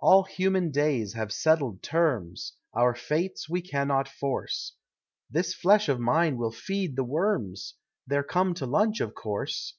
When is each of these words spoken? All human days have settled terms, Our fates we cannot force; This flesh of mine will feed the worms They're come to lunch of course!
All 0.00 0.24
human 0.24 0.72
days 0.72 1.12
have 1.12 1.32
settled 1.32 1.80
terms, 1.80 2.54
Our 2.74 2.92
fates 2.92 3.48
we 3.48 3.62
cannot 3.62 4.08
force; 4.08 4.74
This 5.30 5.54
flesh 5.54 5.88
of 5.88 6.00
mine 6.00 6.38
will 6.38 6.50
feed 6.50 6.96
the 6.96 7.04
worms 7.04 7.74
They're 8.04 8.24
come 8.24 8.52
to 8.54 8.66
lunch 8.66 8.98
of 9.00 9.14
course! 9.14 9.76